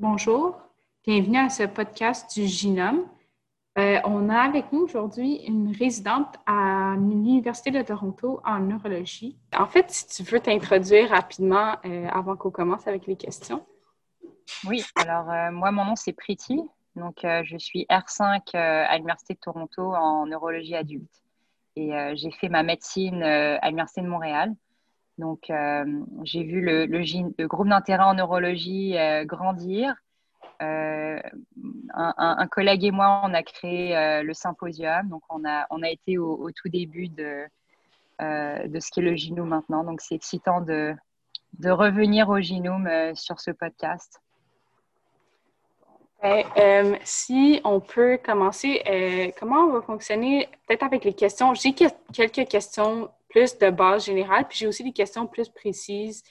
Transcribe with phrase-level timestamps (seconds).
[0.00, 0.60] Bonjour,
[1.06, 3.06] bienvenue à ce podcast du Ginome.
[3.78, 9.38] Euh, on a avec nous aujourd'hui une résidente à l'Université de Toronto en neurologie.
[9.56, 13.64] En fait, si tu veux t'introduire rapidement euh, avant qu'on commence avec les questions.
[14.66, 16.60] Oui, alors euh, moi, mon nom c'est Priti.
[16.96, 21.22] Donc, je suis R5 à l'Université de Toronto en neurologie adulte.
[21.76, 24.54] Et j'ai fait ma médecine à l'Université de Montréal.
[25.18, 25.84] Donc, euh,
[26.24, 29.94] j'ai vu le, groupe d'intérêt en neurologie euh, grandir.
[30.62, 31.20] Euh,
[31.94, 35.08] un, collègue et moi, on a créé le symposium.
[35.08, 37.44] Donc, on a, on a été au, tout début de,
[38.20, 39.84] de ce qu'est le Ginome maintenant.
[39.84, 40.94] Donc, c'est excitant de,
[41.58, 44.20] de revenir au Ginome sur ce podcast.
[47.02, 51.52] Si on peut commencer, comment on va fonctionner peut-être avec les questions?
[51.54, 56.22] J'ai quelques questions plus de base générale, puis j'ai aussi des questions plus précises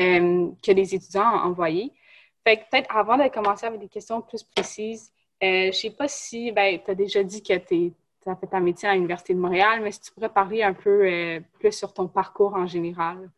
[0.00, 1.92] euh, que les étudiants ont envoyées.
[2.44, 5.12] Fait que peut-être avant de commencer avec des questions plus précises,
[5.42, 7.92] euh, je ne sais pas si, ben, tu as déjà dit que tu
[8.26, 11.04] as fait ta médecine à l'Université de Montréal, mais si tu pourrais parler un peu
[11.04, 13.28] euh, plus sur ton parcours en général.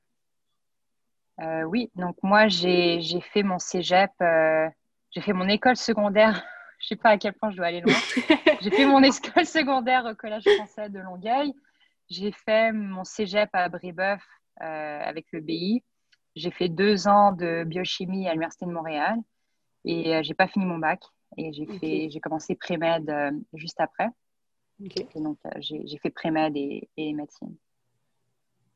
[1.69, 3.01] oui, donc moi, j'ai
[3.33, 4.13] fait mon cégep,
[5.11, 6.35] j'ai fait mon école secondaire.
[6.81, 7.95] je ne sais pas à quel point je dois aller loin.
[8.61, 11.55] j'ai fait mon école secondaire au Collège français de Longueuil.
[12.09, 14.23] J'ai fait mon cégep à Brébeuf
[14.63, 15.83] euh, avec le BI.
[16.37, 19.17] J'ai fait deux ans de biochimie à l'Université de Montréal
[19.85, 21.01] et euh, j'ai pas fini mon bac.
[21.37, 24.09] Et j'ai commencé pré-med euh, juste après.
[25.17, 27.57] donc, j'ai fait pré-med et, et, médecine.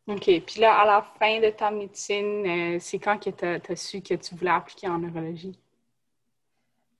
[0.09, 0.25] OK.
[0.25, 4.15] Puis là, à la fin de ta médecine, c'est quand que tu as, su que
[4.15, 5.57] tu voulais appliquer en neurologie?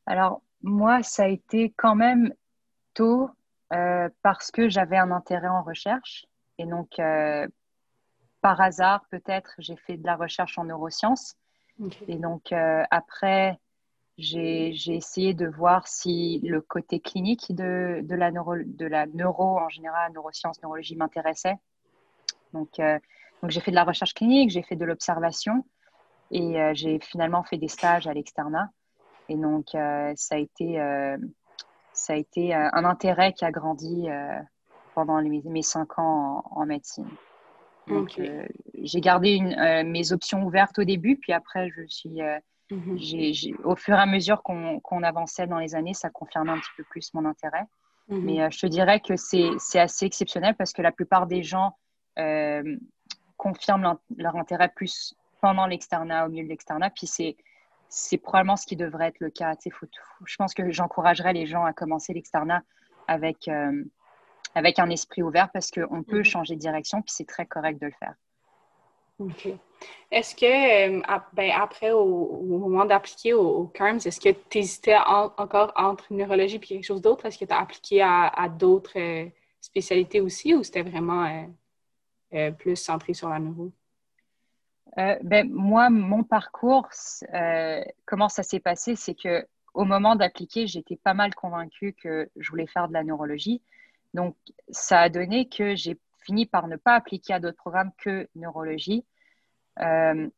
[0.07, 2.33] Alors, moi, ça a été quand même
[2.95, 3.31] tôt
[3.73, 6.27] euh, parce que j'avais un intérêt en recherche.
[6.59, 7.47] Et donc, euh,
[8.41, 11.37] par hasard, peut-être, j'ai fait de la recherche en neurosciences.
[12.09, 13.59] Et donc, euh, après,
[14.19, 19.59] j'ai essayé de voir si le côté clinique de, de, la, neuro, de la neuro
[19.59, 21.57] en général, neurosciences, neurologie m'intéressait.
[22.53, 25.65] Donc, donc j'ai fait de la recherche clinique, j'ai fait de l'observation
[26.31, 28.69] et j'ai finalement fait des stages à l'externat.
[29.31, 30.79] Et donc, ça a été
[31.93, 34.39] ça a été euh, un intérêt qui a grandi euh,
[34.95, 37.09] pendant mes cinq ans en, médecine.
[37.87, 38.47] Donc, euh,
[38.83, 42.21] j'ai gardé une, mes options ouvertes au début, puis après, je suis,
[42.71, 42.99] mhm.
[43.65, 46.85] au fur et à mesure qu'on avançait dans les années, ça confirmait un petit peu
[46.85, 47.65] plus mon intérêt.
[48.09, 48.21] Mhm.
[48.23, 51.77] Mais je te dirais que c'est assez exceptionnel parce que la plupart des gens
[53.37, 56.91] confirment leur intérêt plus pendant l'externat, au milieu de l'externat.
[56.91, 57.37] Puis c'est
[57.91, 59.55] c'est probablement ce qui devrait être le cas.
[60.25, 62.63] je pense que j'encouragerais les gens à commencer l'externat
[63.09, 63.85] avec, euh,
[64.55, 66.25] avec un esprit ouvert parce qu'on peut mhm.
[66.25, 68.15] changer de direction, puis c'est très correct de le faire.
[69.19, 69.49] OK.
[70.11, 71.03] Est-ce que, euh,
[71.33, 76.61] ben, après, au, moment d'appliquer au, CARMS, est-ce que tu hésitais encore entre neurologie et
[76.61, 77.27] quelque chose d'autre?
[77.27, 79.29] Est-ce que tu as appliqué à, d'autres euh,
[79.61, 81.47] spécialités aussi ou c'était vraiment
[82.59, 83.73] plus centré sur la neuro?
[84.99, 86.89] Euh, ben, moi, mon parcours,
[87.35, 92.29] euh, comment ça s'est passé, c'est que au moment d'appliquer, j'étais pas mal convaincue que
[92.37, 93.63] je voulais faire de la neurologie.
[94.15, 94.37] Donc,
[94.71, 99.07] ça a donné que j'ai fini par ne pas appliquer à d'autres programmes que neurologie.
[99.79, 100.29] Euh,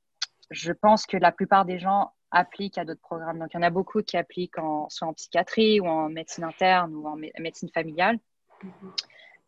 [0.51, 3.39] je pense que la plupart des gens appliquent à d'autres programmes.
[3.39, 6.45] Donc, il y en a beaucoup qui appliquent en, soit en psychiatrie ou en médecine
[6.45, 8.19] interne ou en médecine familiale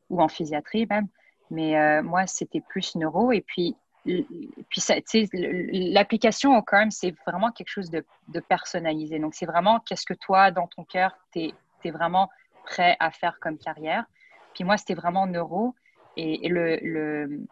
[0.08, 1.08] ou en physiatrie même.
[1.50, 3.30] Mais moi, c'était plus neuro.
[3.32, 8.04] Et puis, puis l'application au CARM, c'est vraiment quelque chose de,
[8.48, 9.18] personnalisé.
[9.18, 11.52] Donc, c'est vraiment qu'est-ce que toi, dans ton cœur, tu
[11.84, 12.30] es, vraiment
[12.64, 14.06] prêt à faire comme carrière.
[14.54, 15.74] Puis moi, c'était vraiment neuro.
[16.16, 17.46] Et, le,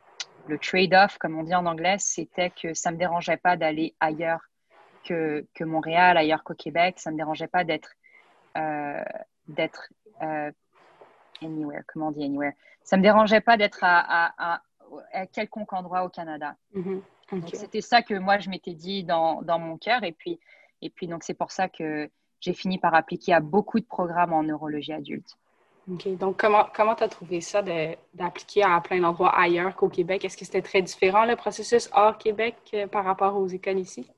[0.61, 4.41] trade-off, comme on dit en anglais, c'était que ça ne me dérangeait pas d'aller ailleurs
[5.05, 6.99] que, Montréal, ailleurs qu'au Québec.
[6.99, 7.91] Ça ne me dérangeait pas d'être
[8.57, 9.03] euh,
[9.49, 9.89] d'être
[10.23, 10.51] euh,
[11.43, 11.83] anywhere.
[11.87, 12.53] Comment on dit anywhere?
[12.85, 14.62] Ça me dérangeait pas d'être à
[15.33, 16.57] quelconque endroit au Canada.
[16.75, 17.03] Mhm.
[17.53, 20.03] C'était ça que moi, je m'étais dit dans, dans mon cœur.
[20.05, 20.39] Et puis,
[20.83, 22.11] et puis donc, c'est pour ça que
[22.41, 25.39] j'ai fini par appliquer à beaucoup de programmes en neurologie adulte.
[25.91, 26.17] OK.
[26.17, 27.62] Donc, comment tu as trouvé ça
[28.15, 30.25] d'appliquer à plein d'endroits ailleurs qu'au Québec?
[30.25, 34.09] Est-ce que c'était très différent, le processus hors Québec euh, par rapport aux écoles ici?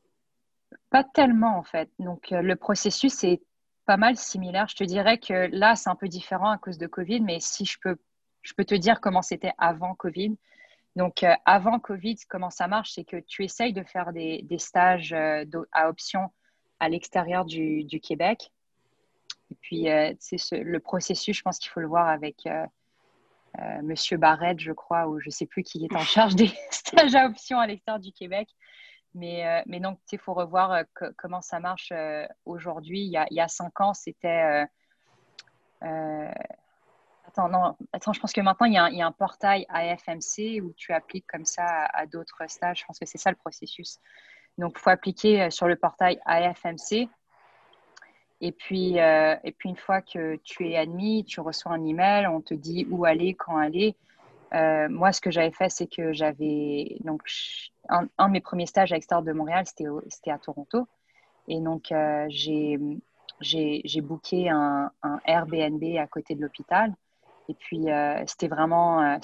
[0.90, 1.88] Pas tellement, en fait.
[1.98, 3.40] Donc, euh, le processus est
[3.86, 4.68] pas mal similaire.
[4.68, 7.64] Je te dirais que là, c'est un peu différent à cause de COVID, mais si
[7.64, 7.96] je peux,
[8.42, 10.36] je peux te dire comment c'était avant COVID.
[10.96, 15.12] Donc, euh, avant Covid, comment ça marche C'est que tu essayes de faire des, stages
[15.12, 16.30] euh, à option
[16.78, 18.52] à l'extérieur du, Québec.
[19.50, 22.48] Et puis, euh, c'est le processus, je pense qu'il faut le voir avec
[23.82, 27.14] Monsieur Barrett, je crois, ou je ne sais plus qui est en charge des stages
[27.14, 28.48] à option à l'extérieur du Québec.
[29.14, 30.82] Mais, mais donc, il faut revoir
[31.16, 31.92] comment ça marche
[32.44, 33.02] aujourd'hui.
[33.02, 34.66] Il, il, y a cinq ans, c'était
[37.36, 41.44] Attends, je pense que maintenant, il y, a un, portail AFMC où tu appliques comme
[41.44, 42.80] ça à, d'autres stages.
[42.80, 43.98] Je pense que c'est ça le processus.
[44.56, 47.08] Donc, il faut appliquer euh, sur le portail AFMC.
[48.40, 52.28] Et puis, euh, et puis, une fois que tu es admis, tu reçois un email,
[52.28, 53.96] on te dit où aller, quand aller.
[54.52, 56.98] Euh, moi, ce que j'avais fait, c'est que j'avais.
[57.00, 57.22] Donc,
[57.88, 60.86] un, de mes premiers stages à l'extérieur de Montréal, c'était à Toronto.
[61.48, 61.92] Et donc,
[62.28, 62.78] j'ai
[63.40, 66.94] j'ai booké un, un, Airbnb à côté de l'hôpital.
[67.48, 69.18] Et puis, euh, c'était vraiment, euh,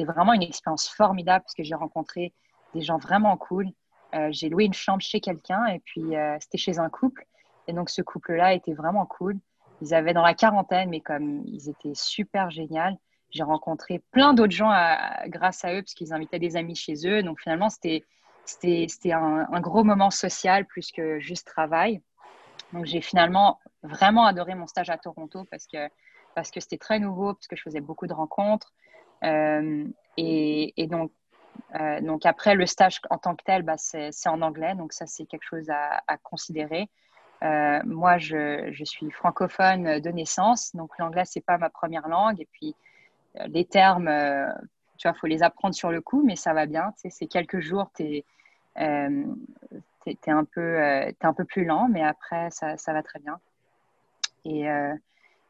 [0.00, 2.32] vraiment une expérience formidable parce que j'ai rencontré
[2.74, 3.68] des gens vraiment cool.
[4.14, 6.02] Euh, j'ai loué une chambre chez quelqu'un et puis
[6.40, 7.26] c'était chez un couple.
[7.68, 9.38] Et donc, ce couple-là était vraiment cool.
[9.80, 12.98] Ils avaient dans la quarantaine, mais comme ils étaient super géniaux,
[13.30, 14.70] j'ai rencontré plein d'autres gens
[15.26, 17.22] grâce à eux parce qu'ils invitaient des amis chez eux.
[17.22, 18.04] Donc, finalement, c'était
[19.12, 22.02] un, un gros moment social plus que juste travail.
[22.72, 25.88] Donc, j'ai finalement vraiment adoré mon stage à Toronto parce que
[26.34, 28.72] parce que c'était très nouveau, parce que je faisais beaucoup de rencontres.
[29.24, 29.86] Euh,
[30.16, 31.12] et, donc,
[31.74, 34.74] euh, donc, après, le stage en tant que tel, bah, c'est en anglais.
[34.74, 36.88] Donc, ça, c'est quelque chose à, considérer.
[37.42, 40.74] Euh, moi, je, suis francophone de naissance.
[40.74, 42.40] Donc, l'anglais, c'est pas ma première langue.
[42.40, 42.74] Et puis,
[43.46, 44.10] les termes,
[44.98, 46.92] tu vois, il faut les apprendre sur le coup, mais ça va bien.
[47.02, 48.24] Tu c'est quelques jours, tu es,
[50.54, 50.80] peu,
[51.22, 53.38] un peu plus lent, mais après, ça, ça va très bien.
[54.44, 54.68] Et,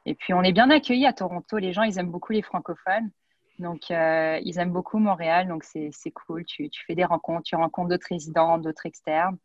[0.05, 1.59] et puis, on est bien accueillis à Toronto.
[1.59, 3.11] Les gens, ils aiment beaucoup les francophones.
[3.59, 5.47] Donc, euh, ils aiment beaucoup Montréal.
[5.47, 6.45] Donc, c'est cool.
[6.45, 9.37] Tu, tu, fais des rencontres, tu rencontres d'autres résidents, d'autres externes.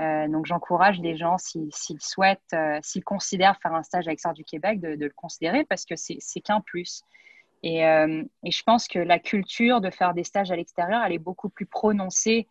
[0.00, 4.34] Euh, donc, j'encourage les gens, s'ils souhaitent, euh, s'ils considèrent faire un stage à l'extérieur
[4.34, 7.02] du Québec, de, le considérer parce que c'est qu'un plus.
[7.64, 11.18] Et, et, je pense que la culture de faire des stages à l'extérieur, elle est
[11.18, 12.46] beaucoup plus prononcée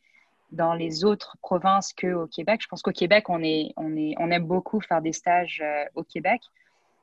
[0.51, 2.59] dans les autres provinces qu'au Québec.
[2.62, 5.63] Je pense qu'au Québec, on, est, on, est, on aime beaucoup faire des stages
[5.95, 6.42] au Québec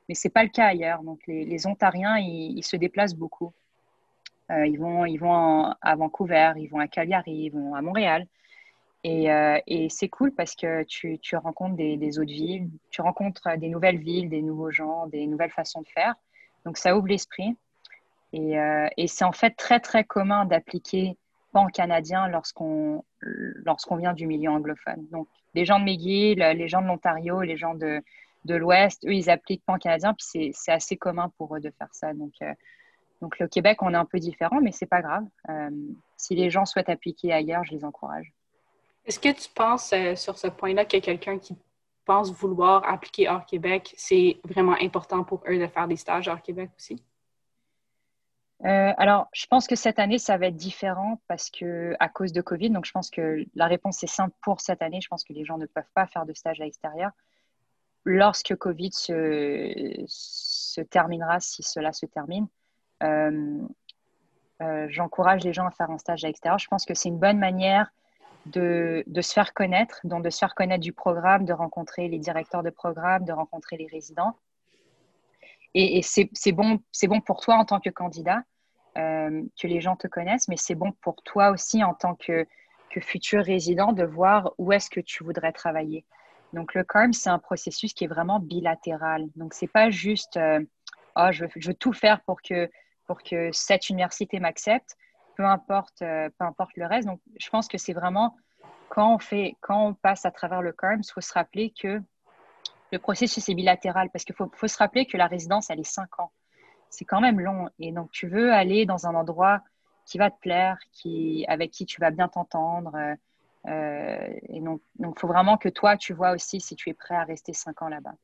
[0.07, 1.01] mais ce n'est pas le cas ailleurs.
[1.03, 3.53] Donc, les, Ontariens, ils, se déplacent beaucoup.
[4.51, 8.27] Euh, ils vont, ils vont à Vancouver, ils vont à Calgary, ils vont à Montréal.
[9.03, 13.57] Et, euh, et c'est cool parce que tu, tu rencontres des, autres villes, tu rencontres
[13.57, 16.15] des nouvelles villes, des nouveaux gens, des nouvelles façons de faire.
[16.65, 17.55] Donc, ça ouvre l'esprit.
[18.33, 21.17] Et, euh, et c'est en fait très, très commun d'appliquer
[21.51, 25.07] pan-canadien lorsqu'on lorsqu'on vient du milieu anglophone.
[25.11, 28.03] Donc, les gens de McGill, les gens de l'Ontario, les gens de,
[28.45, 32.13] de l'Ouest, eux, ils appliquent pan-canadien, puis c'est assez commun pour eux de faire ça.
[32.13, 32.53] Donc, euh,
[33.21, 35.25] donc le Québec, on est un peu différent, mais c'est pas grave.
[35.49, 35.69] Euh,
[36.15, 38.31] si les gens souhaitent appliquer ailleurs, je les encourage.
[39.05, 41.55] Est-ce que tu penses euh, sur ce point-là que quelqu'un qui
[42.05, 46.41] pense vouloir appliquer hors Québec, c'est vraiment important pour eux de faire des stages hors
[46.41, 47.01] Québec aussi?
[48.63, 52.41] alors, je pense que cette année, ça va être différent parce que à cause de
[52.41, 52.71] Covid.
[52.71, 55.01] Donc, je pense que la réponse est simple pour cette année.
[55.01, 57.11] Je pense que les gens ne peuvent pas faire de stage à l'extérieur
[58.05, 62.47] lorsque Covid se, terminera, si cela se termine,
[63.03, 63.59] euh,
[64.61, 66.59] euh, j'encourage les gens à faire un stage à l'extérieur.
[66.59, 67.91] Je pense que c'est une bonne manière
[68.45, 72.63] de, se faire connaître, donc de se faire connaître du programme, de rencontrer les directeurs
[72.63, 74.37] de programme, de rencontrer les résidents.
[75.73, 78.43] Et, c'est bon, bon pour toi en tant que candidat
[78.97, 82.47] euh, que les gens te connaissent, mais c'est bon pour toi aussi en tant que,
[82.91, 86.05] que futur résident de voir où est-ce que tu voudrais travailler.
[86.55, 89.27] Donc, le CARM, c'est un processus qui est vraiment bilatéral.
[89.35, 90.39] Donc, ce n'est pas juste
[91.15, 92.69] oh, je, veux, tout faire pour que,
[93.05, 94.95] pour que cette université m'accepte,
[95.35, 97.07] peu importe, euh, peu importe le reste.
[97.07, 98.35] Donc, je pense que c'est vraiment
[98.89, 102.01] quand on, fait, quand on passe à travers le CARM, il faut se rappeler que
[102.91, 105.83] le processus est bilatéral parce qu'il faut, faut, se rappeler que la résidence, elle est
[105.83, 106.31] cinq ans.
[106.89, 107.69] C'est quand même long.
[107.79, 109.61] Et donc, tu veux aller dans un endroit
[110.05, 112.95] qui va te plaire, qui, avec qui tu vas bien t'entendre.
[112.95, 113.15] Euh,
[113.67, 117.15] euh, et donc, il faut vraiment que toi, tu vois aussi si tu es prêt
[117.15, 118.15] à rester cinq ans là-bas.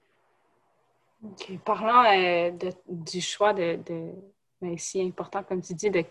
[1.66, 2.52] Parlant euh,
[2.88, 4.12] du choix de, de
[4.62, 6.04] ben, si important, comme tu dis, de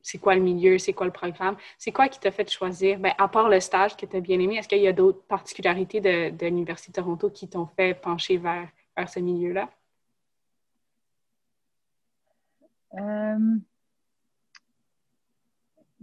[0.00, 3.12] c'est quoi le milieu, c'est quoi le programme, c'est quoi qui t'a fait choisir, ben,
[3.18, 6.00] à part le stage que tu as bien aimé, est-ce qu'il y a d'autres particularités
[6.00, 9.68] de, de l'Université de Toronto qui t'ont fait pencher vers, vers ce milieu-là?
[12.94, 13.58] Euh,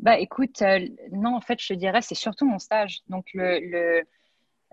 [0.05, 3.00] bah, écoute, euh, non, en fait, je te dirais, c'est surtout mon stage.
[3.07, 4.03] Donc, le,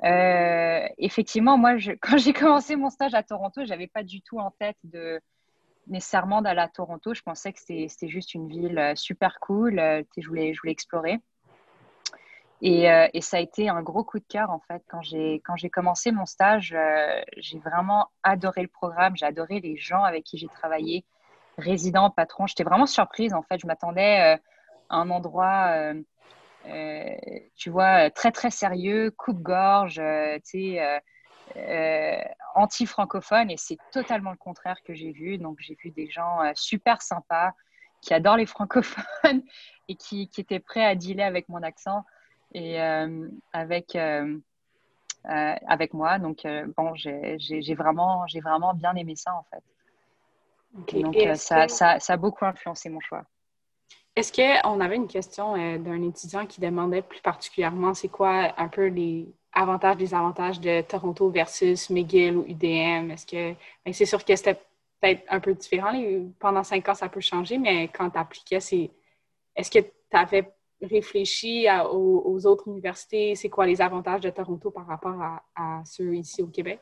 [0.05, 4.39] euh, effectivement, moi, quand j'ai commencé mon stage à Toronto, je n'avais pas du tout
[4.39, 5.23] en tête de
[5.87, 7.15] nécessairement d'aller à Toronto.
[7.15, 9.77] Je pensais que c'était juste une ville euh, super cool.
[10.19, 11.19] je, voulais, je explorer.
[12.61, 14.85] Et, et, ça a été un gros coup de cœur, en fait.
[14.87, 16.77] Quand j'ai commencé mon stage,
[17.39, 19.17] j'ai vraiment adoré le programme.
[19.17, 21.05] J'ai adoré les gens avec qui j'ai travaillé,
[21.57, 22.47] résidents, patrons.
[22.47, 23.59] J'étais vraiment surprise, en fait.
[23.59, 24.39] Je m'attendais
[24.93, 25.95] un endroit
[26.67, 27.17] euh,
[27.57, 30.01] tu vois, très très sérieux, coupe-gorge,
[30.47, 33.51] tu sais, anti-francophone.
[33.51, 35.39] Et c'est totalement le contraire que j'ai vu.
[35.39, 37.53] Donc, j'ai vu des gens super sympas
[38.01, 39.03] qui adorent les francophones
[39.89, 42.05] et qui, qui étaient prêts à dealer avec mon accent
[42.55, 42.81] et
[43.53, 43.97] avec
[45.29, 46.19] euh, avec moi.
[46.19, 51.01] Donc, euh, bon, j'ai vraiment, vraiment bien aimé ça, en fait.
[51.01, 53.25] Donc, euh, ça, ça, ça, a beaucoup influencé mon choix.
[54.15, 58.87] Est-ce qu'on avait une question d'un étudiant qui demandait plus particulièrement c'est quoi un peu
[58.87, 63.11] les avantages, désavantages de Toronto versus McGill ou UDM?
[63.11, 63.55] Est-ce que
[63.85, 64.61] ben, c'est sûr que c'était
[65.03, 65.93] peut-être un peu différent.
[66.39, 68.91] pendant cinq ans, ça peut changer, mais quand tu appliquais, c'est
[69.57, 73.35] est-ce que tu avais réfléchi aux, autres universités?
[73.35, 75.21] C'est quoi les avantages de Toronto par rapport
[75.57, 76.81] à, ceux ici au Québec?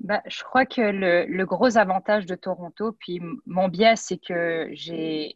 [0.00, 5.34] Ben, je crois que le, gros avantage de Toronto, puis mon biais, c'est que j'ai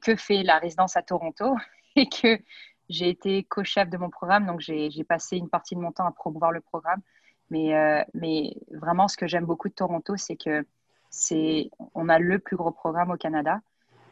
[0.00, 1.56] que fait la résidence à Toronto
[1.96, 2.38] et que
[2.88, 6.12] j'ai été co-chef de mon programme, donc j'ai passé une partie de mon temps à
[6.12, 7.00] promouvoir le programme.
[7.50, 10.64] Mais, euh, mais vraiment, ce que j'aime beaucoup de Toronto, c'est que
[11.10, 13.60] c'est on a le plus gros programme au Canada.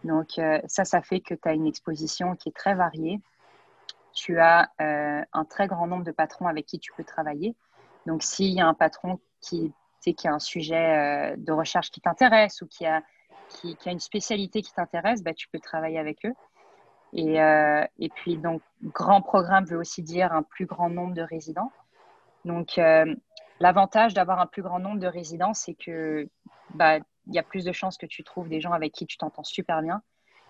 [0.04, 3.21] Donc euh, ça, ça fait que tu as une exposition qui est très variée.
[4.14, 7.57] Tu as euh, un très grand nombre de patrons avec qui tu peux travailler.
[8.06, 12.00] Donc s'il y a un patron qui, qui a un sujet euh, de recherche qui
[12.00, 13.02] t'intéresse ou qui a,
[13.87, 16.32] une spécialité qui t'intéresse, bah, tu peux travailler avec eux.
[17.14, 17.37] Et,
[17.99, 21.71] et, puis, donc, grand programme veut aussi dire un plus grand nombre de résidents.
[22.47, 22.80] Donc,
[23.61, 26.26] l'avantage d'avoir un plus grand nombre de résidents, c'est que
[26.75, 29.44] bah, y a plus de chances que tu trouves des gens avec qui tu t'entends
[29.44, 30.02] super bien.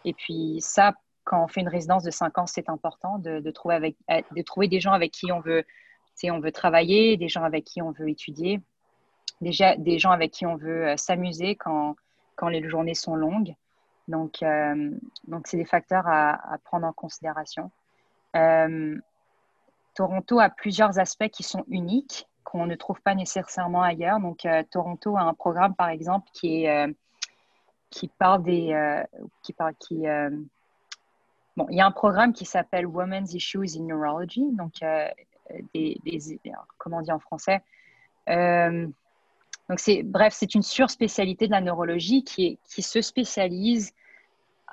[0.04, 0.94] Et puis ça,
[1.24, 3.50] quand on fait une résidence de 5 ans, c'est important euh, de
[4.42, 5.64] trouver des gens avec qui on veut,
[6.24, 8.60] on veut travailler, des gens avec qui on veut étudier,
[9.40, 11.96] déjà des gens avec qui on veut euh, s'amuser quand,
[12.36, 13.54] quand les journées sont longues.
[14.08, 14.90] Donc, euh,
[15.26, 17.70] donc c'est des facteurs à, prendre en considération.
[19.94, 24.20] Toronto a plusieurs aspects qui sont uniques qu'on ne trouve pas nécessairement ailleurs.
[24.20, 26.92] Donc, euh, Toronto a un programme, par exemple, qui, est, euh,
[27.90, 28.72] qui parle des...
[28.72, 29.02] Euh,
[29.42, 30.04] qui parle, qui,
[31.56, 34.74] bon, il y a un programme qui s'appelle Women's Issues in Neurology, donc
[35.74, 35.98] des,
[36.78, 37.62] comment on dit en français
[39.68, 43.94] donc c'est bref, c'est une surspécialité de la neurologie qui, se spécialise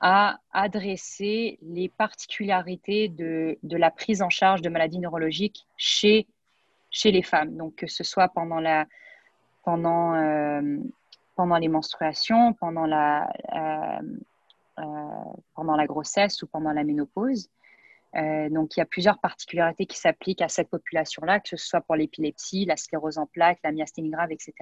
[0.02, 6.28] à adresser les particularités de, la prise en charge de maladies neurologiques chez
[7.06, 7.56] les femmes.
[7.56, 8.62] Donc, que ce soit pendant,
[10.16, 10.78] euh,
[11.60, 13.22] les menstruations, euh,
[14.80, 14.84] euh,
[15.56, 17.50] pendant la grossesse ou pendant la ménopause.
[18.13, 21.96] Donc, il y a plusieurs particularités qui s'appliquent à cette population-là, que ce soit pour
[21.96, 24.54] l'épilepsie, la sclérose en plaques, la myasthénie grave, etc.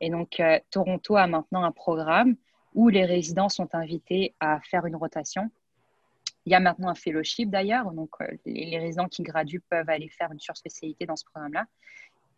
[0.00, 2.36] Et donc, Toronto a maintenant un programme
[2.74, 5.50] où les résidents sont invités à faire une rotation
[6.46, 10.08] il y a maintenant un fellowship d'ailleurs, donc euh, les, résidents qui graduent peuvent aller
[10.08, 11.66] faire une surspécialité dans ce programme-là.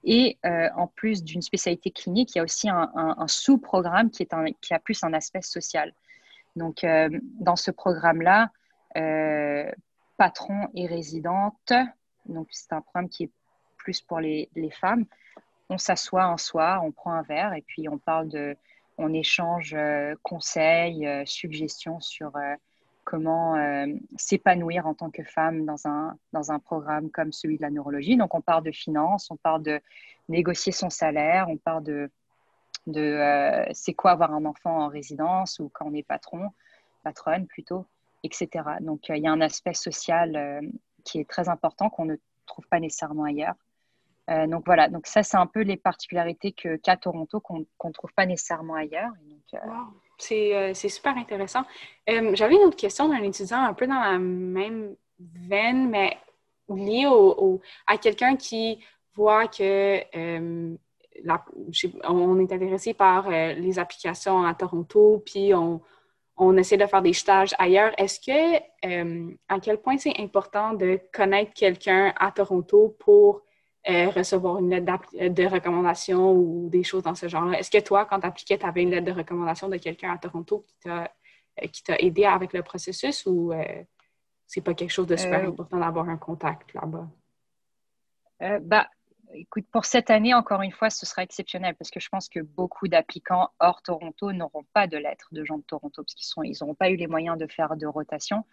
[0.04, 4.26] Et euh, en plus d'une spécialité clinique, il y a aussi un, sous-programme qui,
[4.70, 5.94] a plus un aspect social.
[6.56, 7.08] Donc, euh,
[7.38, 8.50] dans ce programme-là,
[10.22, 11.72] patron et résidente,
[12.26, 13.30] donc c'est un programme qui est
[13.76, 14.48] plus pour les,
[14.80, 15.04] femmes,
[15.68, 18.56] on s'assoit un soir, on prend un verre et puis on parle de,
[18.98, 19.76] on échange
[20.22, 22.30] conseils, suggestions sur
[23.04, 23.86] comment euh,
[24.16, 28.16] s'épanouir en tant que femme dans un, dans un programme comme celui de la neurologie.
[28.16, 29.80] Donc, on parle de finances, on parle de
[30.28, 32.10] négocier son salaire, on parle de,
[32.86, 36.50] de euh, c'est quoi avoir un enfant en résidence ou quand on est patron,
[37.02, 37.86] patronne plutôt,
[38.22, 38.48] etc.
[38.80, 40.62] Donc, euh, il y a un aspect social
[41.04, 43.54] qui est très important qu'on ne trouve pas nécessairement ailleurs.
[44.48, 48.26] donc voilà, donc ça c'est un peu les particularités que Toronto qu'on ne trouve pas
[48.26, 49.10] nécessairement ailleurs.
[49.28, 49.42] donc,
[50.30, 51.62] euh, c'est super intéressant.
[52.08, 56.16] Euh, j'avais une autre question d'un étudiant un peu dans la même veine, mais
[56.68, 57.06] liée
[57.86, 58.78] à quelqu'un qui
[59.14, 60.76] voit que euh,
[62.04, 65.82] on est intéressé par les applications à Toronto, puis on,
[66.44, 67.92] on, essaie de faire des stages ailleurs.
[67.98, 68.58] Est-ce que,
[69.48, 73.42] à quel point c'est important de connaître quelqu'un à Toronto pour
[73.88, 77.58] euh, recevoir une lettre euh, de recommandation ou des choses dans ce genre-là?
[77.58, 80.18] Est-ce que toi, quand tu appliquais, tu avais une lettre de recommandation de quelqu'un à
[80.18, 81.10] Toronto qui t'a,
[81.60, 83.52] euh, qui t'a aidé avec le processus ou
[84.46, 87.08] c'est pas quelque chose de super important d'avoir un contact là-bas?
[88.60, 88.88] bah,
[89.34, 92.40] écoute, pour cette année, encore une fois, ce sera exceptionnel parce que je pense que
[92.40, 96.74] beaucoup d'applicants hors Toronto n'auront pas de lettre de gens de Toronto parce qu'ils n'auront
[96.74, 98.44] pas eu les moyens de faire de rotation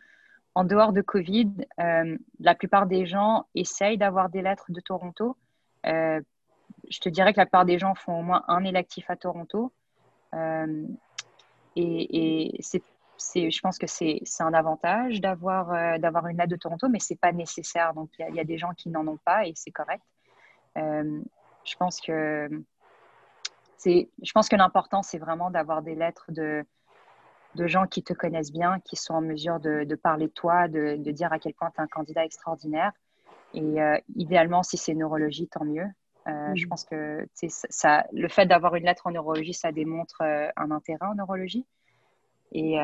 [0.56, 5.38] en dehors de Covid, euh, la plupart des gens essayent d'avoir des lettres de Toronto.
[5.86, 6.22] Euh,
[6.90, 9.72] je te dirais que la plupart des gens font au moins un électif à Toronto.
[10.34, 10.86] Euh,
[11.76, 15.72] et, je pense que c'est un avantage d'avoir
[16.28, 17.94] une lettre de Toronto, mais c'est pas nécessaire.
[17.94, 20.04] Donc, il y, a des gens qui n'en ont pas et c'est correct.
[20.80, 22.50] Je pense que
[23.86, 26.66] je pense que l'important, c'est vraiment d'avoir des lettres de,
[27.56, 30.96] de gens qui te connaissent bien, qui sont en mesure de, parler de toi, de,
[31.12, 32.92] dire à quel point tu es un candidat extraordinaire.
[33.54, 35.88] Et euh, idéalement, si c'est neurologie, tant mieux.
[36.28, 36.70] Euh, je mm.
[36.70, 41.06] pense que ça, le fait d'avoir une lettre en neurologie, ça démontre euh, un intérêt
[41.06, 41.66] en neurologie.
[42.52, 42.80] Et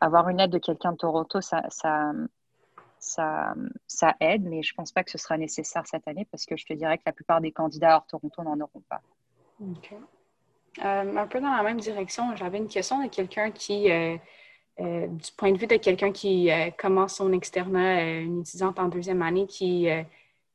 [0.00, 2.10] avoir une lettre de quelqu'un de Toronto, ça, ça,
[3.00, 3.54] ça,
[3.86, 6.56] ça, aide, mais je ne pense pas que ce sera nécessaire cette année parce que
[6.56, 9.00] je te dirais que la plupart des candidats hors Toronto n'en auront pas.
[9.60, 9.94] OK.
[10.84, 14.16] Euh, un peu dans la même direction, j'avais une question de quelqu'un qui, euh,
[14.80, 19.22] euh, du point de vue de quelqu'un qui commence son externat, une étudiante en deuxième
[19.22, 19.88] année qui,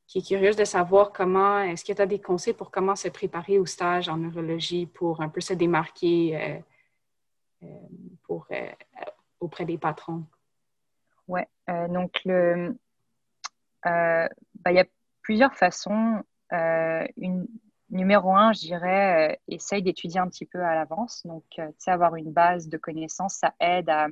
[0.07, 3.09] qui est curieuse de savoir comment, est-ce que tu as des conseils pour comment se
[3.09, 6.62] préparer au stage en neurologie pour un peu se démarquer
[8.23, 8.47] pour,
[9.41, 10.23] auprès des patrons?
[11.27, 12.77] Oui, donc le,
[13.84, 14.27] bah,
[14.68, 14.86] il y a
[15.22, 16.24] plusieurs façons.
[16.51, 17.48] une,
[17.94, 21.22] Numéro un, je dirais, euh, essaye d'étudier un petit peu à l'avance.
[21.25, 24.08] Donc, euh, tu sais, avoir une base de connaissances, ça aide à,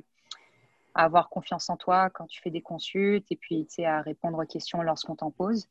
[0.94, 4.38] avoir confiance en toi quand tu fais des consultes et puis, tu sais, à répondre
[4.38, 5.66] aux questions lorsqu'on t'en pose.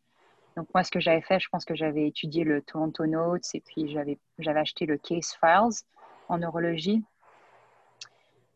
[0.58, 3.62] Donc, moi, ce que j'avais fait, je pense que j'avais étudié le Toronto Notes et
[3.62, 5.86] puis j'avais acheté le Case Files
[6.28, 7.06] en neurologie.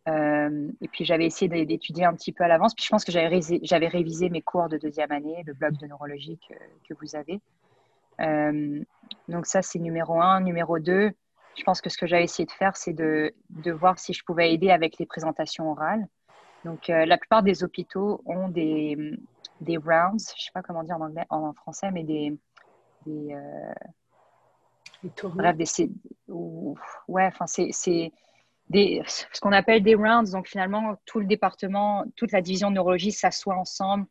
[0.07, 2.73] Euh, et puis, j'avais essayé d'étudier un petit peu à l'avance.
[2.75, 6.39] Puis, je pense que j'avais, révisé mes cours de deuxième année, le blog de neurologie
[6.47, 6.53] que,
[6.87, 7.41] que vous avez.
[8.21, 8.83] Euh,
[9.27, 10.41] donc ça, c'est numéro un.
[10.41, 11.11] Numéro deux,
[11.55, 14.23] je pense que ce que j'avais essayé de faire, c'est de, de, voir si je
[14.23, 16.07] pouvais aider avec les présentations orales.
[16.63, 19.17] Donc euh, la plupart des hôpitaux ont des,
[19.61, 22.37] des rounds, je ne sais pas comment dire en anglais, en français, mais des...
[23.05, 23.35] des
[25.23, 25.89] bref, des...
[26.27, 28.11] ouais, enfin c'est...
[28.69, 30.31] Des, ce qu'on appelle des rounds.
[30.31, 34.07] Donc finalement, tout le département, toute la division de neurologie s'assoit ensemble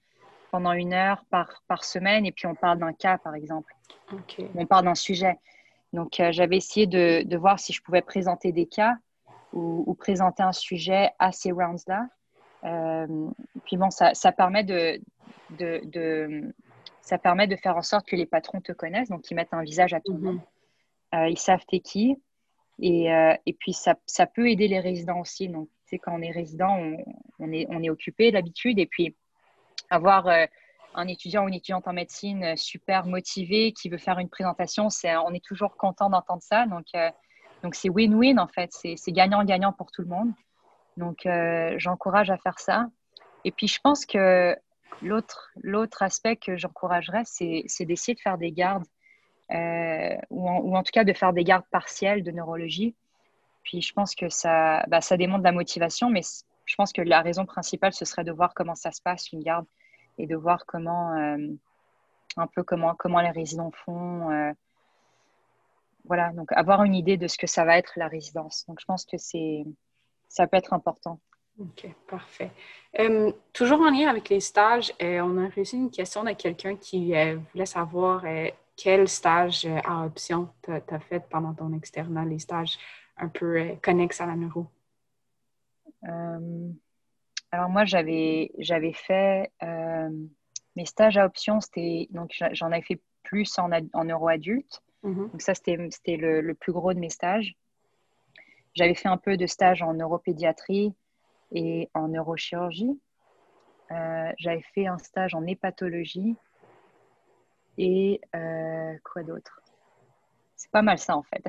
[0.51, 3.75] pendant une heure par, par semaine et puis on parle d'un cas, par exemple.
[4.55, 5.37] On parle d'un sujet.
[5.93, 8.95] Donc, euh, j'avais essayé de, de, voir si je pouvais présenter des cas
[9.53, 12.07] ou, ou présenter un sujet à ces rounds-là.
[12.65, 13.31] Euh,
[13.65, 15.01] puis bon, ça, ça permet de,
[15.51, 16.55] de, de,
[17.01, 19.63] ça permet de faire en sorte que les patrons te connaissent, donc ils mettent un
[19.63, 20.41] visage à tout le monde.
[21.13, 21.21] Mhm.
[21.21, 22.21] Euh, ils savent t'es qui.
[22.81, 23.07] Et,
[23.47, 25.49] et, puis, ça, ça, peut aider les résidents aussi.
[25.49, 26.77] Donc, tu sais, quand on est résident,
[27.39, 28.79] on, est, on est occupé d'habitude.
[28.79, 29.15] Et puis,
[29.91, 30.47] avoir euh,
[30.95, 34.91] un étudiant ou une étudiante en médecine euh, super motivé qui veut faire une présentation,
[34.91, 36.67] c'est, on est toujours content d'entendre ça.
[36.67, 37.11] Donc, euh,
[37.63, 40.33] donc c'est win-win en fait, c'est, gagnant-gagnant pour tout le monde.
[40.97, 41.27] Donc,
[41.77, 42.87] j'encourage à faire ça.
[43.45, 44.57] Et puis, je pense que
[45.03, 48.85] l'autre aspect que j'encouragerais, c'est, d'essayer de faire des gardes,
[49.51, 52.95] ou, en, tout cas de faire des gardes partielles de neurologie.
[53.63, 56.21] Puis, je pense que ça, bah, ça démontre la motivation, mais
[56.67, 59.43] je pense que la raison principale, ce serait de voir comment ça se passe, une
[59.43, 59.67] garde,
[60.19, 61.49] et de voir comment, euh,
[62.37, 64.31] un peu comment, comment les résidents font.
[64.31, 64.53] Euh,
[66.05, 68.65] voilà, donc avoir une idée de ce que ça va être la résidence.
[68.69, 69.65] Donc, je pense que c'est,
[70.29, 71.19] ça peut être important.
[71.59, 72.51] OK, parfait.
[72.99, 77.15] Euh, toujours en lien avec les stages, on a reçu une question de quelqu'un qui
[77.53, 78.25] voulait savoir
[78.77, 82.79] quel stage à option tu as, fait pendant ton externat, les stages
[83.17, 84.67] un peu connexes à la neuro?
[86.09, 86.71] Euh,
[87.51, 88.51] alors moi, j'avais,
[88.95, 90.11] fait euh,
[90.77, 94.83] mes stages à option, c'était donc j'en avais fait plus en, en neuro-adulte.
[95.05, 95.31] Mhm.
[95.31, 97.55] Donc ça, c'était, c'était le, plus gros de mes stages.
[98.75, 100.93] J'avais fait un peu de stage en neuropédiatrie
[101.53, 103.01] et en neurochirurgie.
[103.93, 106.37] Euh, j'avais fait un stage en hépatologie
[107.79, 108.21] et
[109.05, 109.61] quoi d'autre?
[110.57, 111.45] C'est pas mal ça en fait.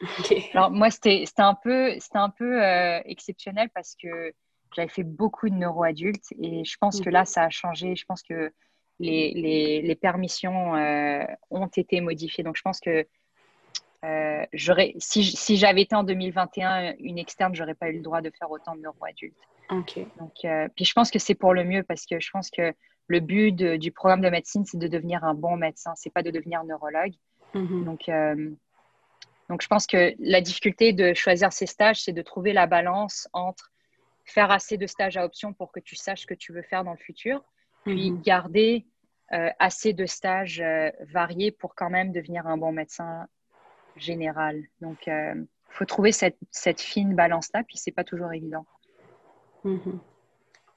[0.54, 4.32] Alors moi, c'était un peu, un peu euh, exceptionnel parce que
[4.74, 7.26] j'avais fait beaucoup de neuroadultes et je pense que là, mhm.
[7.26, 7.96] ça a changé.
[7.96, 8.52] Je pense que
[8.98, 12.44] les, les, les permissions euh, ont été modifiées.
[12.44, 13.06] Donc, je pense que
[14.04, 14.44] euh,
[14.98, 18.50] si, si j'avais été en 2021 une externe, j'aurais pas eu le droit de faire
[18.50, 19.36] autant de neuroadultes.
[19.70, 19.98] Ok.
[20.18, 22.72] Donc, puis je pense que c'est pour le mieux parce que je pense que
[23.08, 26.30] le but du programme de médecine, c'est de devenir un bon médecin, c'est pas de
[26.30, 27.14] devenir neurologue.
[27.54, 27.84] Mhm.
[27.84, 28.10] Donc,
[29.48, 33.28] donc, je pense que la difficulté de choisir ces stages, c'est de trouver la balance
[33.32, 33.70] entre
[34.24, 36.82] faire assez de stages à option pour que tu saches ce que tu veux faire
[36.82, 37.44] dans le futur,
[37.84, 38.22] puis mhm.
[38.22, 38.86] garder
[39.32, 43.26] euh, assez de stages euh, variés pour quand même devenir un bon médecin
[43.96, 44.62] général.
[44.80, 48.66] Donc, il euh, faut trouver cette, cette fine balance-là, puis c'est pas toujours évident.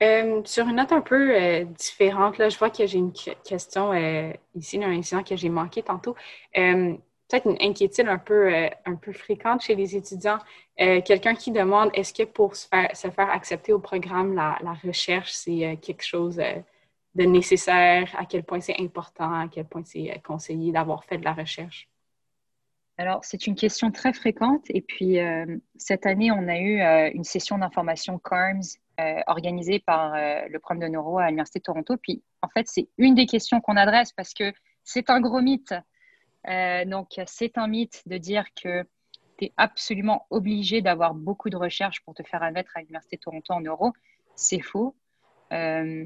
[0.02, 0.46] Mhm.
[0.46, 3.94] sur une note un peu différente, là, je vois que j'ai une question
[4.56, 6.16] ici d'un incident que j'ai manqué tantôt
[7.30, 10.40] peut-être une inquiétude un peu, euh, un peu fréquente chez les étudiants.
[10.82, 14.58] Euh, quelqu'un qui demande est-ce que pour se faire, se faire, accepter au programme, la,
[14.62, 16.42] la recherche, c'est quelque chose
[17.16, 21.26] de nécessaire, à quel point c'est important, à quel point c'est conseillé d'avoir fait de
[21.26, 21.88] la recherche?
[22.98, 24.64] Alors, c'est une question très fréquente.
[24.70, 25.18] Et puis,
[25.78, 26.82] cette année, on a eu
[27.14, 28.78] une session d'information CARMS
[29.28, 31.96] organisée par le programme de neuro à l'Université de Toronto.
[31.98, 34.52] Puis, en fait, c'est une des questions qu'on adresse parce que
[34.84, 35.74] c'est un gros mythe.
[36.48, 38.84] Euh, donc, c'est un mythe de dire que
[39.38, 43.22] tu es absolument obligé d'avoir beaucoup de recherche pour te faire admettre à l'Université de
[43.22, 43.94] Toronto en euros.
[44.36, 44.96] C'est faux.
[45.52, 46.06] Euh,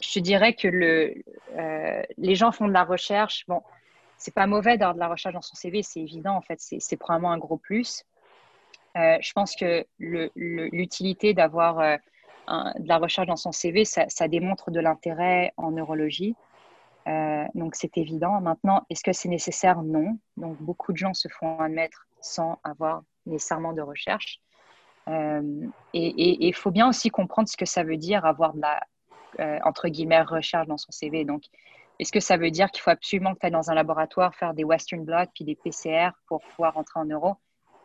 [0.00, 1.14] je dirais que le,
[1.56, 3.44] euh, les gens font de la recherche.
[3.48, 3.62] Bon,
[4.16, 6.34] c'est pas mauvais d'avoir de la recherche dans son CV, c'est évident.
[6.36, 8.04] En fait, c'est probablement un gros plus.
[8.94, 11.98] je pense que l'utilité d'avoir
[12.78, 16.34] de la recherche dans son CV, ça, démontre de l'intérêt en neurologie.
[17.08, 18.40] Euh, donc c'est évident.
[18.40, 19.82] Maintenant, est-ce que c'est nécessaire?
[19.82, 20.18] Non.
[20.36, 24.40] Donc beaucoup de gens se font admettre sans avoir nécessairement de recherche.
[25.08, 28.80] Euh, et il faut bien aussi comprendre ce que ça veut dire avoir de la,
[29.38, 31.24] euh, entre guillemets, recherche dans son CV.
[31.24, 31.44] Donc,
[31.98, 34.54] est-ce que ça veut dire qu'il faut absolument que tu ailles dans un laboratoire faire
[34.54, 37.36] des Western Blot puis des PCR pour pouvoir rentrer en euro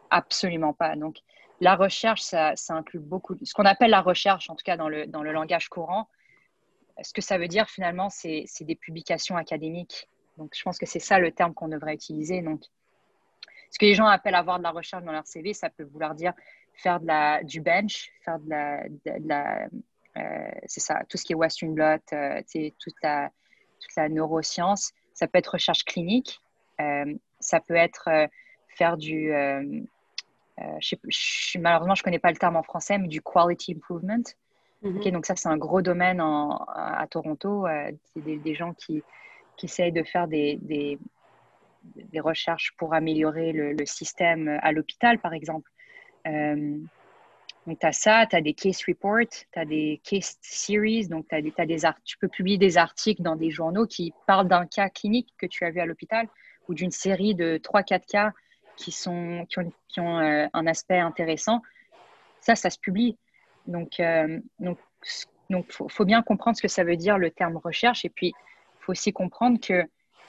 [0.09, 0.95] Absolument pas.
[0.95, 1.17] Donc,
[1.61, 5.07] la recherche, ça, inclut beaucoup, ce qu'on appelle la recherche, en tout cas dans le,
[5.07, 6.09] dans le langage courant,
[7.01, 10.09] ce que ça veut dire finalement, c'est des publications académiques.
[10.37, 12.41] Donc, je pense que c'est ça le terme qu'on devrait utiliser.
[12.41, 12.61] Donc,
[13.71, 16.15] ce que les gens appellent avoir de la recherche dans leur CV, ça peut vouloir
[16.15, 16.33] dire
[16.73, 19.67] faire de la, du bench, faire de la,
[20.17, 22.41] euh, c'est ça, tout ce qui est Western Blot, euh,
[22.79, 23.29] toute, la,
[23.79, 24.93] toute la neuroscience.
[25.13, 26.39] Ça peut être recherche clinique,
[26.81, 28.09] euh, ça peut être
[28.67, 29.31] faire du,
[30.57, 34.23] je, malheureusement, je ne connais pas le terme en français, mais du quality improvement.
[34.81, 35.11] Mhm.
[35.11, 37.65] donc ça, c'est un gros domaine à Toronto.
[37.65, 39.03] Euh, c'est des, gens qui,
[39.57, 40.99] qui essayent de faire des, des,
[42.19, 45.69] recherches pour améliorer le, système à l'hôpital, par exemple.
[46.27, 46.77] Euh,
[47.67, 51.25] donc, tu as ça, tu as des case reports, tu as des case series, donc
[51.33, 54.67] as des, as des tu peux publier des articles dans des journaux qui parlent d'un
[54.67, 56.27] cas clinique que tu as vu à l'hôpital
[56.67, 58.31] ou d'une série de 3-4 cas
[58.75, 59.45] qui, ont,
[59.99, 61.61] euh, un aspect intéressant.
[62.41, 63.17] Ça, ça se publie.
[63.67, 64.77] Donc, euh, donc,
[65.49, 68.05] donc, faut, bien comprendre ce que ça veut dire le terme recherche.
[68.05, 69.83] Et puis, il faut aussi comprendre que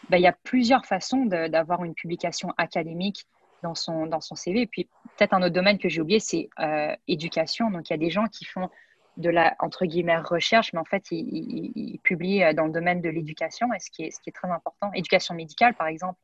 [0.08, 3.26] bah, il y a plusieurs façons d'avoir une publication académique
[3.62, 4.62] dans son, dans son CV.
[4.62, 7.70] Et puis, peut-être un autre domaine que j'ai oublié, c'est euh, éducation.
[7.70, 8.70] Donc, il y a des gens qui font
[9.16, 13.08] de la, entre guillemets, recherche, mais en fait, ils, publient euh, dans le domaine de
[13.08, 14.92] l'éducation, ce qui, est, ce qui est très important.
[14.92, 16.18] Éducation médicale, par exemple.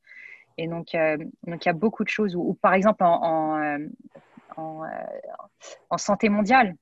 [0.58, 3.78] Et donc, donc il y a beaucoup de choses, ou, par exemple en,
[4.56, 4.82] en,
[5.90, 6.76] en santé mondiale,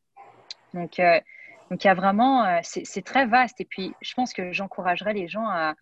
[0.74, 1.20] donc, euh,
[1.70, 3.60] donc il y a vraiment, euh, c'est très vaste.
[3.60, 5.74] Et puis, je pense que j'encouragerais les gens à,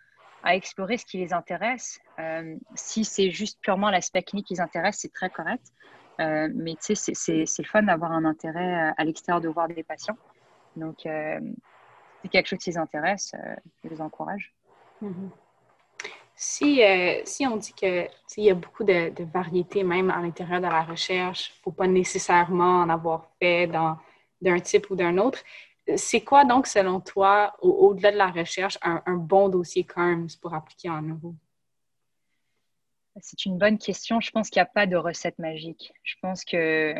[0.50, 2.00] explorer ce qui les intéresse.
[2.18, 5.66] Euh, si c'est juste purement l'aspect clinique qui les intéresse, c'est très correct.
[6.18, 10.16] mais tu sais, c'est le fun d'avoir un intérêt à l'extérieur de voir des patients.
[10.76, 13.32] Donc, c'est quelque chose qui les intéresse,
[13.84, 14.54] je les encourage.
[15.02, 15.30] Mm-hmm.
[16.40, 16.80] Si,
[17.24, 20.82] si, on dit qu'il y a beaucoup de, de variétés même à l'intérieur de la
[20.82, 25.40] recherche, il ne faut pas nécessairement en avoir fait d'un type ou d'un autre.
[25.96, 30.90] C'est quoi donc, selon toi, au-delà de la recherche, un, bon dossier CARMS pour appliquer
[30.90, 31.34] en neuro?
[33.20, 34.20] C'est une bonne question.
[34.20, 35.92] Je pense qu'il n'y a pas de recette magique.
[36.04, 36.94] Je pense que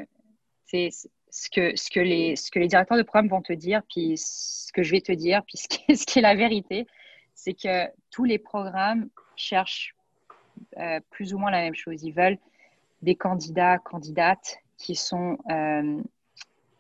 [0.65, 0.89] c'est
[1.31, 4.17] ce que, ce, que les, ce que les directeurs de programme vont te dire, puis
[4.17, 5.69] ce que je vais te dire, puis ce
[6.07, 6.89] qui est la vérité,
[7.35, 9.95] c'est que tous les programmes cherchent
[10.79, 12.03] euh, plus ou moins la même chose.
[12.03, 12.39] Ils veulent
[13.03, 16.03] des candidats, candidates qui sont euh,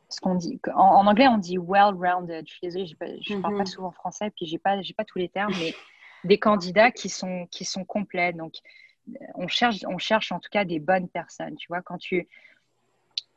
[0.08, 0.60] ce qu'on dit.
[0.74, 2.46] En, anglais, on dit well-rounded.
[2.46, 3.66] Je suis désolée, je ne parle pas mhm.
[3.66, 5.74] souvent français, puis je n'ai pas, pas tous les termes, mais
[6.24, 8.32] des candidats qui sont, qui sont complets.
[8.32, 8.54] Donc,
[9.34, 11.56] on cherche, on cherche en tout cas des bonnes personnes.
[11.56, 12.28] Tu vois, quand tu.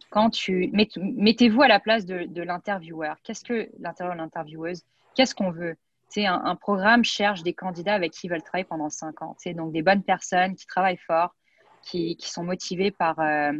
[0.10, 3.16] Quand tu mettez-vous à la place de, de l'intervieweur.
[3.24, 4.84] Qu'est-ce que l'intervieweur, l'intervieweuse,
[5.16, 5.78] qu'est-ce qu'on veut?
[6.18, 9.36] Un, programme cherche des candidats avec qui ils veulent travailler pendant cinq ans.
[9.56, 11.36] Donc, des bonnes personnes qui travaillent fort,
[11.84, 13.54] qui, sont motivées par, euh,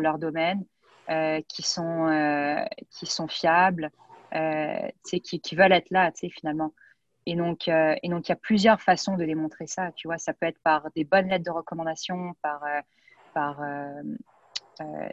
[0.00, 0.64] leur domaine,
[1.10, 3.90] euh, qui, sont, euh, qui sont fiables,
[4.32, 6.72] qui, veulent être là, finalement.
[7.26, 9.90] Et donc, il y a plusieurs façons de démontrer ça.
[10.18, 13.60] Ça peut être par des bonnes lettres de recommandation, par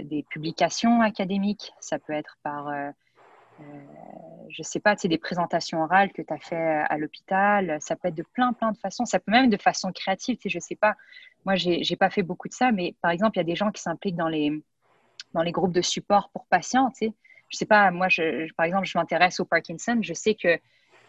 [0.02, 2.72] des publications académiques, ça peut être par,
[4.52, 8.16] je sais pas, des présentations orales que tu as fait à l'hôpital, ça peut être
[8.16, 10.76] de plein, plein de façons, ça peut même de façon créative, tu sais, je sais
[10.76, 10.96] pas.
[11.46, 13.72] Moi, j'ai pas fait beaucoup de ça, mais par exemple, il y a des gens
[13.72, 14.62] qui s'impliquent dans les,
[15.34, 16.90] dans les groupes de support pour patients.
[16.92, 17.14] Tu sais.
[17.50, 18.08] Je sais pas, moi,
[18.56, 19.98] par exemple, je m'intéresse au Parkinson.
[20.02, 20.60] Je sais que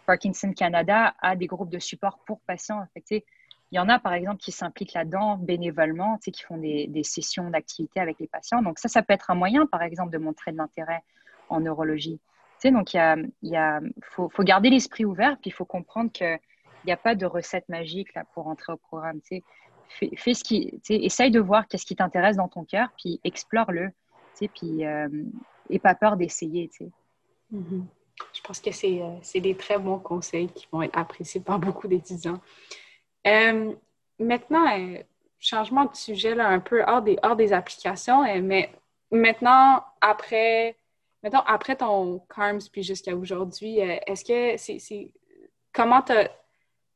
[0.06, 2.86] Parkinson Canada a des groupes de support pour patients.
[3.06, 3.22] Tu,
[3.70, 6.86] Il y en a, par exemple, qui s'impliquent là-dedans bénévolement, tu sais, qui font des,
[6.88, 8.62] des sessions d'activité avec les patients.
[8.62, 11.02] Donc ça, ça peut être un moyen, par exemple, de montrer de l'intérêt
[11.48, 12.18] en neurologie.
[12.70, 16.12] Donc il y a, y a, faut, faut garder l'esprit ouvert, puis il faut comprendre
[16.12, 16.38] qu'il
[16.86, 19.20] n'y a pas de recette magique là, pour entrer au programme.
[19.20, 19.42] Tu sais.
[20.16, 23.20] Fais, ce qui, tu sais, essaye de voir qu'est-ce qui t'intéresse dans ton cœur, puis
[23.24, 23.88] explore-le.
[23.88, 25.08] Tu sais, puis, euh,
[25.82, 26.68] pas peur d'essayer.
[26.68, 26.90] Tu sais.
[27.52, 27.84] Mm-hmm.
[28.32, 31.88] Je pense que euh, c'est des très bons conseils qui vont être appréciés par beaucoup
[31.88, 32.40] d'étudiants.
[33.26, 33.74] Euh,
[34.18, 34.98] maintenant, euh,
[35.38, 38.72] changement de sujet un peu hors des, hors des applications, mais
[39.10, 40.76] maintenant, après,
[41.22, 45.12] maintenant, après ton CARMS puis jusqu'à aujourd'hui, est-ce que c'est.
[45.72, 46.12] comment tu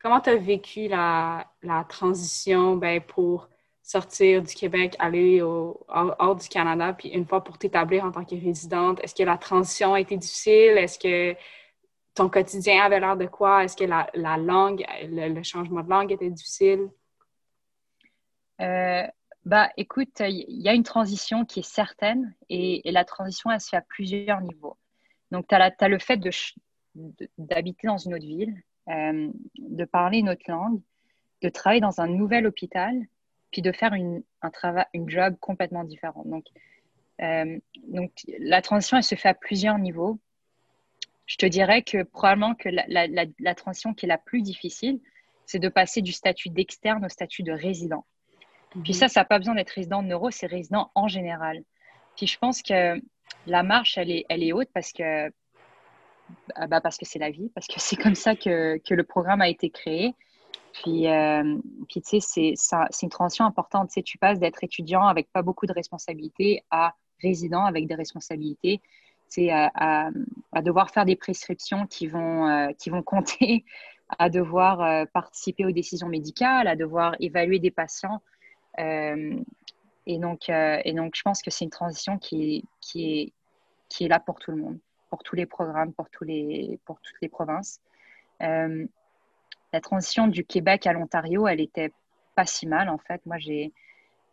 [0.03, 3.49] comment as vécu la, la transition ben, pour
[3.87, 8.25] sortir du Québec, aller au, hors, du Canada, puis une fois pour t'établir en tant
[8.25, 10.77] que résidente, est-ce que la transition a été difficile?
[10.77, 11.39] Est-ce que
[12.15, 13.65] ton quotidien avait l'air de quoi?
[13.65, 16.89] Est-ce que la, la langue, le, changement de langue était difficile?
[18.61, 19.07] Euh,
[19.47, 23.69] bah, écoute, il y a une transition qui est certaine et, la transition, elle se
[23.69, 24.77] fait à plusieurs niveaux.
[25.31, 26.21] Donc, tu as, le fait
[27.39, 30.81] d'habiter dans une autre ville, euh, de parler une autre langue,
[31.43, 33.01] de travailler dans un nouvel hôpital
[33.53, 36.25] puis de faire un travail, une job complètement différent.
[36.27, 36.47] Donc,
[37.23, 40.19] euh, donc, la transition, elle se fait à plusieurs niveaux.
[41.27, 45.01] Je te dirais que probablement que la transition qui est la plus difficile,
[45.45, 48.05] c'est de passer du statut d'externe au statut de résident.
[48.71, 48.93] Puis mhm.
[48.93, 51.63] ça, ça n'a pas besoin d'être résident de neuro, c'est résident en général.
[52.17, 53.01] Puis je pense que
[53.47, 55.31] la marche, elle est, elle est haute parce que
[56.69, 59.41] bah parce que c'est la vie, parce que c'est comme ça que, que, le programme
[59.41, 60.15] a été créé.
[60.73, 61.57] Puis, euh,
[61.89, 63.91] puis tu sais, c'est une transition importante.
[64.05, 68.83] Tu, passes d'être étudiant avec pas beaucoup de responsabilités à résident avec des responsabilités.
[69.29, 69.71] Sais, à,
[70.53, 73.65] à, devoir faire des prescriptions qui vont, euh, qui vont compter,
[74.19, 78.23] à devoir euh, participer aux décisions médicales, à devoir évaluer des patients.
[78.79, 79.37] Euh,
[80.07, 83.33] et, donc, euh, et donc, je pense que c'est une transition qui, qui, est,
[83.89, 84.79] qui est là pour tout le monde,
[85.11, 87.81] pour tous les programmes, pour, tous les, pour toutes les provinces.
[88.43, 88.87] Euh,
[89.73, 91.93] la transition du Québec à l'Ontario, elle était
[92.35, 93.21] pas si mal en fait.
[93.27, 93.73] Moi, j'ai,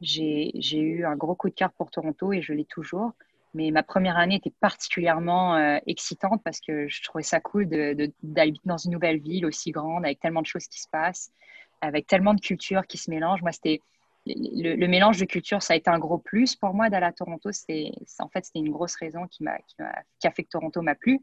[0.02, 3.14] j'ai, eu un gros coup de cœur pour Toronto et je l'ai toujours.
[3.56, 7.68] Mais ma première année était particulièrement excitante parce que je trouvais ça cool
[8.24, 11.32] d'habiter dans une nouvelle ville aussi grande, avec tellement de choses qui se passent,
[11.82, 13.44] avec tellement de cultures qui se mélangent.
[13.44, 13.80] Moi, c'était
[14.26, 17.52] le, mélange de cultures, ça a été un gros plus pour moi d'aller à Toronto.
[17.52, 19.58] C'est, en fait, c'était une grosse raison qui, m'a,
[20.20, 21.22] qui, a fait que Toronto m'a plu.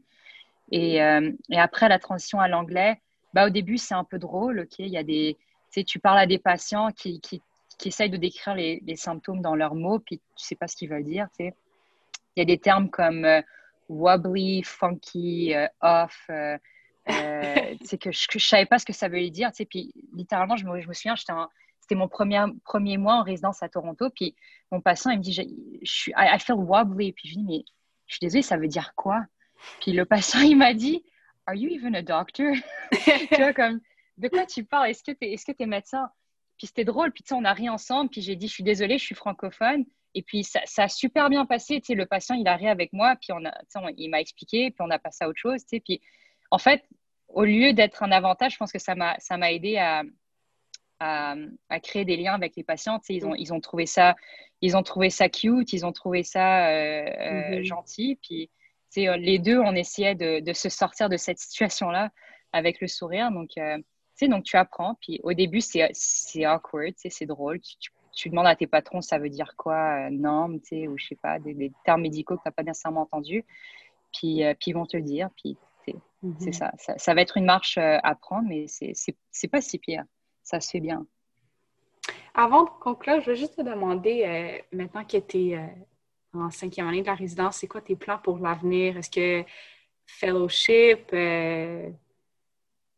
[0.71, 3.01] Et, euh, et après la transition à l'anglais,
[3.33, 4.59] bah, au début, c'est un peu drôle.
[4.59, 4.79] ok?
[4.79, 5.37] Il y a des,
[5.85, 7.41] tu parles à des patients qui, qui,
[7.77, 10.67] qui essayent de décrire les, les, symptômes dans leurs mots, puis tu ne sais pas
[10.67, 11.27] ce qu'ils veulent dire.
[11.37, 11.53] sais
[12.35, 13.41] Il y a des termes comme euh,
[13.89, 16.29] wobbly, funky, euh, off.
[17.83, 19.49] C'est que je ne savais pas ce que ça veut dire.
[19.69, 21.15] Puis littéralement, je me, je me souviens,
[21.91, 24.09] c'était mon premier, premier mois en résidence à Toronto.
[24.11, 24.33] Puis
[24.71, 25.41] mon patient, il me dit, je,
[25.81, 27.11] je suis, I, feel wobbly.
[27.11, 27.63] Puis je lui dis, mais
[28.07, 29.25] je suis désolée, ça veut dire quoi?
[29.81, 31.03] Puis le patient, il m'a dit,
[31.45, 32.53] Are you even a doctor?
[32.93, 33.81] tu vois, comme,
[34.17, 34.89] de quoi tu parles?
[34.89, 36.09] Est-ce que tu es, est es médecin?
[36.57, 38.63] Puis c'était drôle, puis tu sais, on a ri ensemble, puis j'ai dit, je suis
[38.63, 39.83] désolée, je suis francophone.
[40.13, 42.93] Et puis ça, a super bien passé, tu sais, le patient, il a ri avec
[42.93, 45.61] moi, puis on a, on, il m'a expliqué, puis on a passé à autre chose,
[45.63, 45.79] tu sais.
[45.81, 45.99] Puis
[46.51, 46.85] en fait,
[47.27, 50.03] au lieu d'être un avantage, je pense que ça m'a aidé à,
[51.01, 51.35] à,
[51.69, 52.99] à, créer des liens avec les patients.
[52.99, 54.15] Tu sais, ils ont, ils ont trouvé ça,
[54.61, 57.63] ils ont trouvé ça cute, ils ont trouvé ça euh, mm-hmm.
[57.63, 58.49] gentil, puis
[58.97, 62.11] euh, les deux, on essayait de, se sortir de cette situation-là
[62.51, 63.31] avec le sourire.
[63.31, 63.77] Donc, euh,
[64.21, 64.95] donc tu apprends.
[65.01, 67.59] Puis au début, c'est awkward, c'est drôle.
[68.13, 71.39] Tu, demandes à tes patrons, ça veut dire quoi, euh, norme, ou je sais pas,
[71.39, 73.45] des, termes médicaux que tu n'as pas nécessairement entendus.
[74.13, 75.29] Puis, euh, puis ils vont te le dire.
[75.37, 76.53] Puis c'est mhm.
[76.53, 80.03] ça, ça, va être une marche à prendre, mais c'est pas si pire.
[80.43, 81.05] Ça se fait bien.
[82.33, 85.55] Avant de conclure, je veux juste te demander, maintenant que tu
[86.33, 88.97] en cinquième année de la résidence, c'est quoi tes plans pour l'avenir?
[88.97, 89.45] Est-ce que
[90.05, 91.89] fellowship, euh,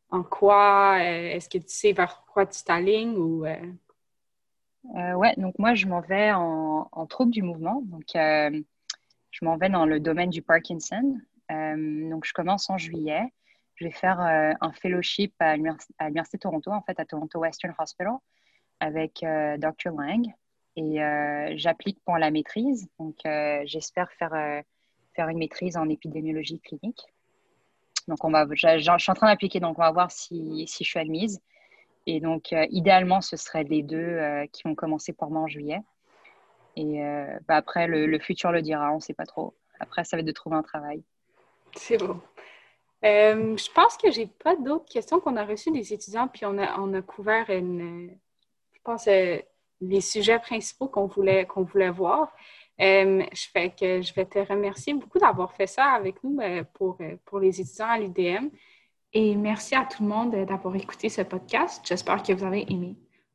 [0.09, 3.45] en quoi, euh, est-ce que tu sais vers quoi tu t'alignes ou...
[3.45, 5.13] Euh?
[5.15, 7.81] ouais, donc moi, je m'en vais en, en, troupe du mouvement.
[7.85, 11.19] Donc, je m'en vais dans le domaine du Parkinson.
[11.49, 13.33] donc, je commence en juillet.
[13.75, 18.13] Je vais faire un fellowship à l'Université de Toronto, en fait, à Toronto Western Hospital,
[18.79, 19.91] avec Dr.
[19.97, 20.31] Lang
[20.75, 22.87] et euh, j'applique pour la maîtrise.
[22.99, 24.61] Donc, euh, j'espère faire, euh,
[25.15, 27.01] faire une maîtrise en épidémiologie clinique.
[28.07, 30.89] Donc, on va, je, suis en train d'appliquer, donc on va voir si, si je
[30.89, 31.39] suis admise.
[32.05, 34.19] Et donc, idéalement, ce serait les deux
[34.51, 35.79] qui vont commencer pour moi en juillet.
[36.75, 37.01] Et
[37.47, 39.55] bah, après, le, futur le dira, on ne sait pas trop.
[39.79, 41.01] Après, ça va être de trouver un travail.
[41.77, 42.19] C'est bon.
[43.03, 46.57] Euh, je pense que j'ai pas d'autres questions qu'on a reçues des étudiants, puis on
[46.57, 49.39] a, on a couvert je pense, euh,
[49.81, 52.33] les sujets principaux qu'on voulait, voulait voir.
[52.81, 56.39] Euh, je, fais que je vais te remercier beaucoup d'avoir fait ça avec nous
[56.73, 58.49] pour, pour les étudiants à l'UDM.
[59.11, 61.85] Et merci à tout le monde d'avoir écouté ce podcast.
[61.87, 62.95] J'espère que vous avez aimé.